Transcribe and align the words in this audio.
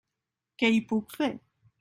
Què 0.63 0.71
hi 0.77 0.81
puc 0.93 1.15
fer? 1.19 1.31